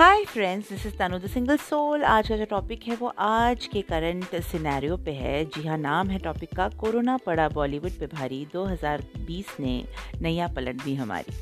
Hi 0.00 0.24
friends 0.24 0.68
this 0.68 0.86
is 0.86 0.94
Tanu 0.96 1.18
the 1.18 1.26
single 1.26 1.56
soul 1.56 2.04
आज 2.04 2.28
का 2.28 2.36
जो 2.36 2.44
टॉपिक 2.44 2.82
है 2.82 2.96
वो 2.96 3.12
आज 3.18 3.66
के 3.66 3.80
करंट 3.82 4.42
सिनेरियो 4.42 4.96
पे 4.96 5.10
है। 5.10 5.44
जी 5.44 5.68
हाँ 5.68 5.78
नाम 5.78 6.10
है 6.10 6.18
टॉपिक 6.18 6.56
का, 6.56 6.68
कोरोना 6.68 7.16
पड़ा 7.16 7.48
बॉलीवुड 7.48 7.90
पे 7.90 8.06
भारी। 8.06 8.46
2020 8.52 9.60
ने 9.60 9.84
नया 10.22 10.48
पलट 10.48 10.82
दी 10.82 10.94
हमारी। 10.94 11.34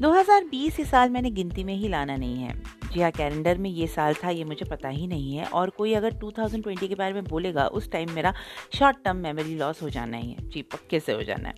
2020 0.00 0.80
इस 0.80 0.90
साल 0.90 1.10
मैंने 1.10 1.30
गिनती 1.30 1.64
में 1.64 1.74
ही 1.74 1.88
लाना 1.88 2.16
नहीं 2.16 2.36
है। 2.36 2.62
जी 2.92 3.00
हाँ 3.00 3.10
कैलेंडर 3.10 3.58
में 3.58 3.70
ये 3.70 3.86
साल 3.86 4.14
था, 4.14 4.30
ये 4.30 4.44
मुझे 4.44 4.64
पता 4.64 4.88
ही 4.88 5.06
नहीं 5.06 5.36
है। 5.36 5.44
और 5.44 5.70
कोई 5.70 5.94
अगर 5.94 6.12
2020 6.12 6.88
के 6.88 6.94
बारे 6.94 7.12
में 7.12 7.24
बोलेगा, 7.24 7.66
उस 7.66 7.92
टाइम 7.92 8.12
मेरा 8.12 8.34
शॉर्ट 8.74 8.96
टर्म 9.04 9.16
मेमोरी 9.16 9.54
लॉस 9.54 9.82
हो 9.82 9.90
जाना 9.90 10.16
ही 10.16 10.30
है। 10.30 10.48
जी, 10.48 10.62
पक्के 10.62 11.00
से 11.00 11.12
हो 11.12 11.22
जाना 11.22 11.48
है। 11.48 11.54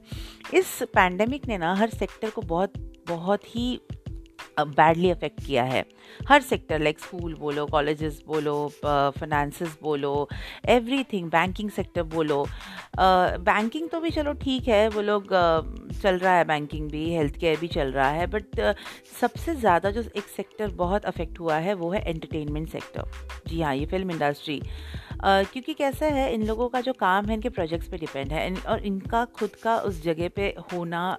इस 0.55 0.83
पैंडमिक 0.83 1.49
ने 1.49 1.59
ना 1.59 1.75
हर 1.75 1.91
सेक्टर 1.91 2.31
को 2.31 2.43
बहुत 2.43 2.73
बहुत 3.09 3.57
ही 3.57 3.81
बैडली 4.67 5.11
अफेक्ट 5.11 5.45
किया 5.47 5.65
है। 5.65 5.85
हर 6.29 6.41
सेक्टर 6.43 6.81
लाइक 6.81 6.99
स्कूल 7.01 7.35
बोलो 7.35 7.67
कॉलेजेस 7.67 8.23
बोलो 8.27 8.55
फाइनेंसेस 8.85 9.77
बोलो 9.83 10.29
एवरीथिंग 10.69 11.31
बैंकिंग 11.31 11.71
सेक्टर 11.71 12.03
बोलो। 12.15 12.45
बैंकिंग 12.99 13.89
तो 13.91 14.01
भी 14.01 14.11
चलो 14.11 14.33
ठीक 14.35 14.69
है, 14.69 14.89
वो 14.89 15.03
लोग 15.03 15.29
चल 16.03 16.19
रहा 16.19 16.35
है 16.35 16.45
बैंकिंग 16.45 16.91
भी 16.91 17.05
हेल्थ 17.15 17.37
केयर 17.41 17.57
भी 17.61 17.69
चल 17.69 17.93
रहा 17.93 18.11
है 18.11 18.27
बट 18.29 18.61
सबसे 19.21 19.55
ज़्यादा 19.57 19.91
जो 19.91 20.03
एक 20.17 20.29
सेक्टर 20.37 20.71
बहुत 20.77 21.05
अफेक्ट 21.05 21.41
हुआ 21.41 21.57
है, 21.57 21.75
वो 21.75 21.91
है 21.91 22.03
एंटरटेनमेंट 22.03 22.69
सेक्टर 22.69 23.49
जी 23.49 23.61
हाँ 23.61 23.75
ये 23.77 23.87
फ़िल्म 23.87 24.11
इंडस्ट्री 24.11 24.61
क्योंकि 25.23 25.75
कैसा 25.75 26.07
है, 26.07 26.33
इन 26.35 26.47
लोगों 26.47 26.69
का 26.69 26.81
जो 26.81 26.93
काम 26.95 27.27
है, 27.27 27.35
इनके 27.35 27.49
प्रोजेक्ट्स 27.51 27.89
पे 27.89 27.99
डिपेंड 27.99 28.33
है। 28.33 28.55
और 28.63 28.85
इनका 28.87 29.25
खुद 29.37 29.55
का 29.63 29.77
उस 29.81 30.03
जगह 30.03 30.29
पे 30.37 30.55
होना 30.73 31.11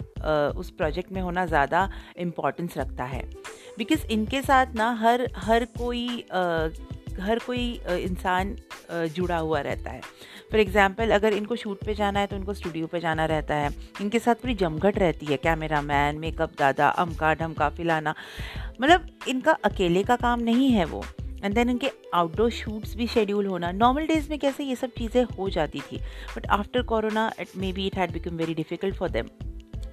उस 0.58 0.70
प्रोजेक्ट 0.72 1.12
में 1.12 1.22
होना 1.22 1.46
ज़्यादा 1.46 1.90
इम्पॉर्टेंस 2.20 2.78
रखता 2.78 3.04
है। 3.06 3.22
बिकॉज़ 3.78 4.06
इनके 4.12 4.42
साथ 4.42 4.74
ना 4.76 4.92
हर 5.02 5.28
हर 5.38 5.66
कोई 5.78 6.08
हर 7.20 7.40
कोई 7.40 7.72
इंसान 7.90 8.56
जुड़ा 8.92 9.38
हुआ 9.38 9.60
रहता 9.62 9.92
है। 9.92 10.02
फॉर 10.52 10.60
एग्ज़ाम्पल 10.60 11.12
अगर 11.12 11.34
इनको 11.34 11.56
शूट 11.56 11.84
पे 11.86 11.94
जाना 11.96 12.20
है 12.20 12.28
तो 12.28 12.36
इनको 12.36 12.54
स्टूडियो 12.54 12.88
पे 12.88 13.00
जाना 13.00 13.26
रहता 13.26 13.56
है। 13.56 13.70
इनके 14.02 14.20
साथ 14.20 14.36
पूरी 14.36 14.54
जमघट 14.56 14.98
रहती 15.00 15.26
है 15.26 15.38
कैमरा 15.38 15.82
मैन 15.82 16.18
मेकअप 16.20 16.52
दादा 16.60 16.90
अमका 17.00 17.34
ढमका 17.34 17.70
फिलाना। 17.70 18.16
मतलब 18.82 19.08
इनका 19.28 19.52
अकेले 19.66 20.04
का 20.04 20.16
काम 20.18 20.40
नहीं 20.42 20.70
है 20.72 20.86
वो। 20.86 21.04
एंड 21.44 21.54
देन 21.56 21.70
इनके 21.70 21.92
आउटडोर 22.14 22.50
शूट्स 22.52 22.96
भी 22.98 23.08
शेड्यूल 23.08 23.46
होना। 23.46 23.72
नॉर्मल 23.74 24.08
डेज़ 24.08 24.30
में 24.30 24.38
कैसे 24.40 24.64
ये 24.64 24.76
सब 24.76 24.92
चीज़ें 24.98 25.24
हो 25.38 25.50
जाती 25.50 25.80
थी? 25.82 26.02
But 26.36 26.48
after 26.50 26.82
corona 26.84 27.32
it 27.40 27.58
may 27.58 27.72
be 27.74 27.88
it 27.88 27.98
had 27.98 28.12
become 28.14 28.38
very 28.38 28.54
difficult 28.54 28.96
for 28.96 29.10
them 29.10 29.30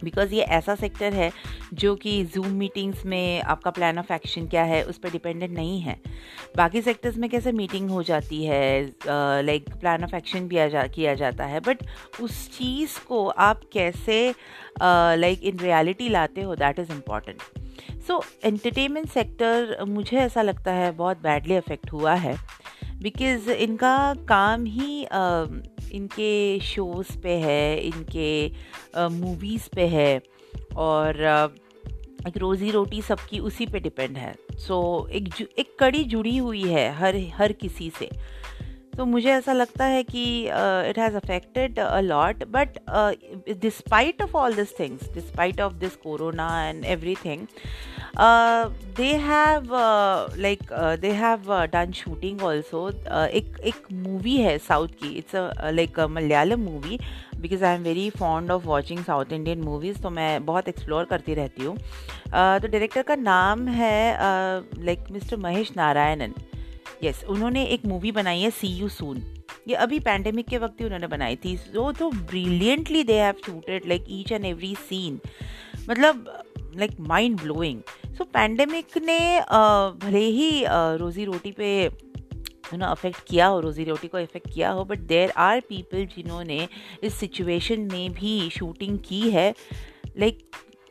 because 0.05 0.34
ये 0.34 0.42
ऐसा 0.42 0.74
सेक्टर 0.74 1.12
है 1.12 1.30
जो 1.74 1.94
कि 1.96 2.12
जूम 2.34 2.46
मीटिंग्स 2.48 3.05
में 3.06 3.42
आपका 3.42 3.70
प्लान 3.70 3.98
ऑफ़ 3.98 4.12
एक्शन 4.12 4.46
क्या 4.48 4.62
है 4.64 4.82
उस 4.84 4.98
पर 4.98 5.10
डिपेंडेंट 5.10 5.50
नहीं 5.52 5.80
है। 5.80 5.96
बाकी 6.56 6.82
सेक्टर्स 6.82 7.16
में 7.16 7.28
कैसे 7.30 7.52
मीटिंग 7.52 7.90
हो 7.90 8.02
जाती 8.02 8.44
है 8.44 9.42
लाइक 9.42 9.68
प्लान 9.70 10.05
ऑफ़ 10.05 10.14
एक्शन 10.16 10.48
भी 10.48 10.68
जा, 10.70 10.86
किया 10.86 11.14
जाता 11.14 11.44
है। 11.44 11.60
बट 11.60 11.83
उस 12.22 12.48
चीज़ 12.58 12.98
को 13.08 13.27
आप 13.27 13.60
कैसे 13.72 14.34
लाइक 14.83 15.42
इन 15.42 15.58
रियलिटी 15.58 16.08
लाते 16.08 16.42
हो 16.42 16.55
that 16.56 16.78
is 16.78 16.92
important 16.92 17.42
so 18.09 18.23
entertainment 18.45 19.09
sector 19.09 19.84
मुझे 19.89 20.17
ऐसा 20.17 20.42
लगता 20.42 20.73
है 20.73 20.91
बहुत 20.92 21.17
बैडली 21.23 21.55
अफेक्ट 21.55 21.92
हुआ 21.92 22.14
है। 22.14 22.34
बिकॉज़ 23.03 23.51
इनका 23.51 24.14
काम 24.28 24.64
ही 24.64 25.03
इनके 25.97 26.61
शोज़ 26.61 27.19
पे 27.19 27.34
है 27.36 27.81
इनके 27.81 28.31
मूवीज़ 28.97 29.69
पे 29.75 29.86
है 29.86 30.20
और 30.77 31.20
एक 32.29 32.36
रोज़ी 32.36 32.70
रोटी 32.70 33.03
सबकी 33.03 33.39
उसी 33.39 33.67
पे 33.67 33.81
डिपेंड 33.81 34.17
है। 34.17 34.34
सो 34.59 35.06
so, 35.09 35.12
एक 35.12 35.48
एक 35.59 35.77
कड़ी 35.81 36.05
जुड़ी 36.05 36.36
हुई 36.36 36.62
है 36.62 36.91
हर 36.95 37.17
हर 37.34 37.53
किसी 37.53 37.92
से। 37.98 38.08
तो 38.98 39.05
मुझे 39.07 39.31
ऐसा 39.31 39.53
लगता 39.53 39.85
है 39.85 40.03
कि 40.03 40.23
it 40.45 40.98
has 40.98 41.17
affected 41.17 41.79
a 41.79 42.01
lot 42.01 42.42
but 42.55 42.79
despite 43.61 44.23
of 44.23 44.36
all 44.36 44.55
this 44.55 44.79
things 44.79 45.13
despite 45.14 45.61
of 45.61 45.75
this 45.83 45.95
corona 45.97 46.48
and 46.63 46.85
everything 47.25 47.47
they 48.97 49.13
have 49.27 49.69
like 50.39 50.73
they 51.01 51.11
have 51.20 51.53
done 51.73 51.92
shooting 51.92 52.42
also 52.42 52.89
एक 52.89 53.61
एक 53.67 53.86
मूवी 53.92 54.36
है 54.36 54.57
साउथ 54.59 54.89
की. 55.03 55.15
It's 55.19 55.35
like 55.75 56.01
Malayalam 56.11 56.61
movie 56.61 56.98
because 57.41 57.65
I 57.65 57.75
am 57.75 57.83
very 57.83 58.09
fond 58.19 58.51
of 58.51 58.67
watching 58.67 59.05
south 59.05 59.33
Indian 59.33 59.63
movies 59.63 60.03
तो 60.03 60.11
मैं 60.11 60.45
बहुत 60.47 60.69
explore 60.69 61.05
करती 61.05 61.35
रहती 61.35 61.65
हूँ. 61.65 61.77
uh, 61.77 62.63
तो 62.63 62.69
डायरेक्टर 62.69 63.03
का 63.03 63.15
नाम 63.15 63.67
है 63.69 64.15
like 64.85 65.11
mister 65.11 65.36
Mahesh 65.36 65.73
Narayanan 65.77 66.35
yes 67.05 67.25
उन्होंने 67.29 67.64
एक 67.64 67.85
मूवी 67.86 68.13
बनाई 68.13 68.41
है 68.41 68.51
सी 68.51 68.69
यू 68.69 68.89
सून 68.89 69.23
ये 69.69 69.75
अभी 69.77 69.98
पैंडेमिक 70.01 70.47
के 70.47 70.59
वक्त 70.59 70.81
ही 70.81 70.85
उन्होंने 70.85 71.07
बनाई 71.07 71.36
थी. 71.36 71.57
सो 71.57 71.91
तो 71.92 72.11
brilliantly 72.11 73.03
they 73.05 73.19
have 73.20 73.35
shooted 73.47 73.86
like 73.89 74.05
each 74.11 74.33
and 74.33 74.45
every 74.45 74.75
scene 74.89 75.20
मतलब 75.91 76.27
like 76.77 77.01
mind 77.01 77.41
blowing 77.41 77.81
so 78.19 78.25
pandemic 78.25 78.98
ने 78.98 79.19
भले 80.05 80.25
ही 80.27 80.64
रोज़ी 80.69 81.25
रोटी 81.25 81.53
पे 81.53 81.69
यू 81.85 82.77
नो 82.79 82.86
अफेक्ट 82.86 83.19
किया 83.29 83.47
हो, 83.47 83.61
रोज़ी 83.61 83.85
रोटी 83.85 84.09
को 84.09 84.19
इफ़ेक्ट 84.19 84.51
किया 84.55 84.70
हो 84.70 84.85
बट 84.85 84.98
देर 85.09 85.30
आर 85.39 85.61
पीपल 85.69 86.07
जिन्होंने 86.17 86.67
इस 87.03 87.15
सिचुएशन 87.15 87.89
में 87.92 88.13
भी 88.13 88.48
शूटिंग 88.51 88.98
की 88.98 89.20
है. 89.30 89.55
लाइक 90.19 90.39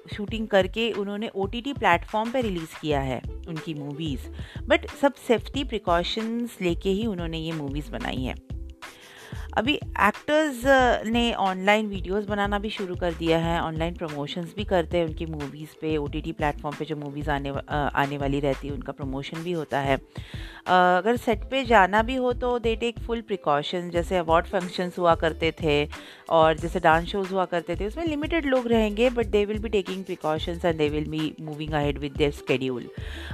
शूटिंग 0.07 0.47
करके 0.47 0.91
उन्होंने 0.91 1.29
ओ 1.35 1.45
टी 1.45 1.61
टी 1.61 1.73
प्लेटफॉर्म 1.73 2.31
पर 2.31 2.41
रिलीज़ 2.41 2.79
किया 2.81 2.99
है, 3.01 3.21
उनकी 3.47 3.73
मूवीज़ 3.73 4.27
बट 4.67 4.89
सब 5.01 5.13
सेफ्टी 5.27 5.63
प्रिकॉशंस 5.63 6.57
लेके 6.61 6.89
ही 6.89 7.05
उन्होंने 7.05 7.37
ये 7.37 7.51
मूवीज़ 7.53 7.91
बनाई 7.91 8.23
हैं. 8.23 8.35
अभी 9.57 9.73
एक्टर्स 9.73 10.61
ने 11.07 11.21
ऑनलाइन 11.41 11.87
वीडियोस 11.89 12.25
बनाना 12.25 12.57
भी 12.59 12.69
शुरू 12.69 12.95
कर 12.95 13.13
दिया 13.13 13.37
है 13.39 13.59
ऑनलाइन 13.61 13.93
प्रमोशंस 13.95 14.53
भी 14.57 14.63
करते 14.65 14.97
हैं 14.97 15.05
उनकी 15.05 15.25
मूवीज़ 15.25 15.69
पे 15.81 15.95
ओ 15.97 16.05
टी 16.07 16.31
प्लेटफॉर्म 16.31 16.75
पे 16.79 16.85
जो 16.85 16.95
मूवीज़ 16.95 17.29
आने 17.29 17.53
आने 17.69 18.17
वाली 18.17 18.39
रहती 18.39 18.67
है, 18.67 18.73
उनका 18.73 18.91
प्रमोशन 18.91 19.43
भी 19.43 19.51
होता 19.51 19.79
है। 19.79 19.95
अगर 20.67 21.17
सेट 21.17 21.49
पे 21.51 21.63
जाना 21.65 22.01
भी 22.03 22.15
हो 22.15 22.33
तो 22.35 22.57
दे 22.59 22.75
टेक 22.75 22.99
फुल 22.99 23.21
प्रिकॉशन 23.23 23.89
जैसे 23.89 24.17
अवार्ड 24.17 24.45
फ़ंक्शंस 24.47 24.99
हुआ 24.99 25.15
करते 25.17 25.51
थे 25.61 25.77
और 26.29 26.57
जैसे 26.57 26.79
डांस 26.79 27.07
शोज़ 27.07 27.33
हुआ 27.33 27.45
करते 27.47 27.75
थे, 27.75 27.87
उसमें 27.87 28.05
लिमिटेड 28.05 28.45
लोग 28.45 28.67
रहेंगे 28.67 29.09
but 29.09 29.25
they 29.27 29.45
will 29.45 29.59
be 29.59 29.69
taking 29.71 30.03
precautions 30.05 30.65
and 30.65 30.77
they 30.77 30.89
will 30.89 31.09
be 31.09 31.35
moving 31.41 31.73
ahead 31.73 31.99
with 31.99 32.17
their 32.17 32.31
schedule 32.33 32.89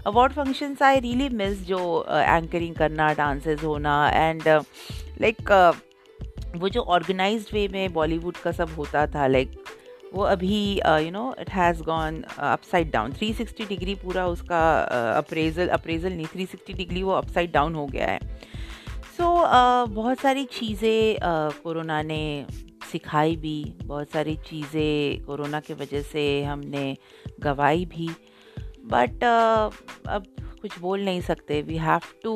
award 0.07 0.33
functions 0.33 0.81
I 0.83 0.99
really 1.01 1.29
miss 1.37 1.65
जो 1.67 1.79
एंकरिंग 2.11 2.75
करना 2.75 3.13
डांसेस 3.15 3.63
होना 3.63 4.09
एंड 4.09 4.47
लाइक 5.21 5.49
वो 6.55 6.69
जो 6.69 6.81
ऑर्गेनाइज 6.81 7.49
वे 7.53 7.67
में 7.67 7.93
बॉलीवुड 7.93 8.37
का 8.37 8.51
सब 8.51 8.69
होता 8.69 9.07
था 9.07 9.27
लाइक 9.27 9.63
वो 10.13 10.23
अभी 10.23 10.81
you 10.85 11.11
know 11.11 11.35
it 11.39 11.49
has 11.49 11.83
gone 11.83 12.21
upside 12.37 12.91
down 12.91 13.11
360 13.11 13.69
degree 13.69 13.95
पूरा 13.95 14.27
उसका 14.27 14.81
अप्रेजल 15.17 15.67
uh, 15.67 15.73
अप्रेजल 15.73 16.13
नहीं 16.13 16.25
360 16.25 16.73
डिग्री 16.73 17.03
वो 17.03 17.11
अपसाइड 17.11 17.51
डाउन 17.51 17.75
हो 17.75 17.85
गया 17.85 18.07
है। 18.07 18.19
सो 19.17 19.23
so, 19.23 19.45
uh, 19.45 19.95
बहुत 19.95 20.19
सारी 20.19 20.45
चीज़ें 20.45 21.17
कोरोना 21.63 21.99
uh, 22.01 22.05
ने 22.05 22.45
सिखाई 22.91 23.35
भी 23.35 23.73
बहुत 23.83 24.09
सारी 24.09 24.35
चीज़ें 24.35 25.25
कोरोना 25.25 25.59
के 25.59 25.73
वजह 25.73 26.01
से 26.01 26.43
हमने 26.43 26.97
गवाई 27.39 27.85
भी। 27.85 28.09
बट 28.85 29.09
uh, 29.09 29.75
अब 30.07 30.23
कुछ 30.61 30.79
बोल 30.79 31.01
नहीं 31.01 31.21
सकते। 31.21 31.61
We 31.61 31.77
have 31.77 31.99
to 32.23 32.33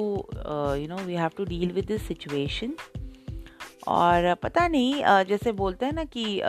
you 0.81 0.87
know 0.87 0.97
we 0.97 1.13
have 1.13 1.29
to 1.37 1.45
deal 1.45 1.71
with 1.71 1.85
this 1.85 2.07
situation 2.07 2.73
और 3.87 4.33
पता 4.33 4.67
नहीं 4.67 5.03
जैसे 5.25 5.51
बोलते 5.51 5.85
हैं 5.85 5.93
ना 5.93 6.03
कि 6.17 6.41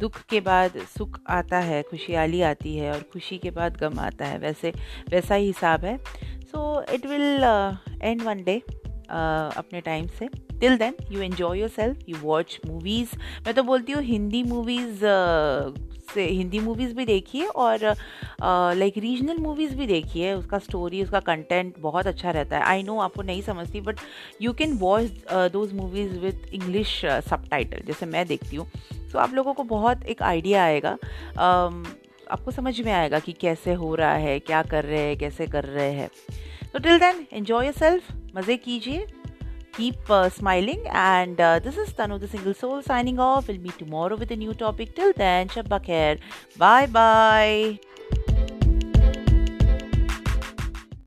दुख 0.00 0.20
के 0.30 0.40
बाद 0.40 0.78
सुख 0.96 1.18
आता 1.30 1.58
है 1.60 1.82
खुशहाली 1.82 2.42
आती 2.42 2.76
है 2.76 2.92
और 2.92 3.02
खुशी 3.12 3.38
के 3.38 3.50
बाद 3.50 3.76
गम 3.76 3.98
आता 4.00 4.24
है, 4.24 4.38
वैसे, 4.38 4.72
वैसा 5.10 5.34
ही 5.34 5.46
हिसाब 5.46 5.84
है। 5.84 5.96
So 6.42 6.82
it 6.94 7.06
will 7.06 7.44
end 8.02 8.22
one 8.22 8.42
day 8.44 8.58
अपने 9.10 9.80
टाइम 9.80 10.06
से। 10.18 10.28
Till 10.62 10.76
then 10.78 10.94
you 11.10 11.20
enjoy 11.22 11.60
yourself 11.68 12.08
you 12.08 12.16
watch 12.18 12.58
movies 12.66 13.14
मैं 13.46 13.54
तो 13.54 13.62
बोलती 13.62 13.92
हूँ, 13.92 14.02
हिंदी 14.02 14.42
मूवीज़ 14.42 15.00
से 16.14 16.24
हिंदी 16.24 16.58
मूवीज़ 16.60 16.94
भी 16.94 17.04
देखिए 17.04 17.44
और 17.46 17.84
लाइक 18.76 18.98
रीजनल 18.98 19.38
मूवीज़ 19.38 19.74
भी 19.76 19.86
देखिए। 19.86 20.32
उसका 20.34 20.58
स्टोरी 20.58 21.02
उसका 21.02 21.20
कंटेंट 21.20 21.78
बहुत 21.80 22.06
अच्छा 22.06 22.30
रहता 22.30 22.56
है। 22.56 22.62
आई 22.62 22.82
नो 22.82 22.98
आपको 23.00 23.22
नहीं 23.22 23.42
समझती 23.42 23.80
but 23.80 24.00
you 24.42 24.52
can 24.52 24.72
watch 24.78 25.24
those 25.52 25.72
movies 25.74 26.18
with 26.18 26.46
English 26.54 27.00
sub 27.04 27.48
जैसे 27.86 28.06
मैं 28.06 28.26
देखती 28.26 28.56
हूँ। 28.56 28.66
तो 29.12 29.18
आप 29.18 29.34
लोगों 29.34 29.54
को 29.54 29.62
बहुत 29.64 30.04
एक 30.04 30.22
आइडिया 30.22 30.64
आएगा। 30.64 30.96
आपको 32.30 32.50
समझ 32.50 32.80
में 32.80 32.92
आएगा 32.92 33.18
कि 33.18 33.32
कैसे 33.32 33.72
हो 33.72 33.94
रहा 33.94 34.14
है, 34.14 34.38
क्या 34.40 34.62
कर 34.62 34.84
रहे 34.84 35.00
हैं, 35.00 35.16
कैसे 35.18 35.46
कर 35.46 35.64
रहे 35.64 35.90
हैं। 35.92 36.10
तो 36.72 36.78
till 36.78 36.98
then 36.98 37.26
enjoy 37.32 37.64
your 37.64 37.74
self 37.74 38.12
मज़े 38.36 38.56
कीजिए। 38.58 39.06
Keep 39.72 40.10
uh, 40.10 40.28
smiling 40.28 40.82
and 40.90 41.40
uh, 41.40 41.58
this 41.58 41.76
is 41.76 41.92
Tanu 41.92 42.20
the 42.20 42.28
single 42.28 42.54
soul 42.54 42.82
signing 42.82 43.18
off. 43.18 43.48
We'll 43.48 43.58
meet 43.58 43.78
tomorrow 43.78 44.16
with 44.16 44.30
a 44.30 44.36
new 44.36 44.54
topic. 44.54 44.94
Till 44.94 45.12
then 45.12 45.48
shabba 45.48 46.18
bye 46.56 46.86
bye 46.86 47.91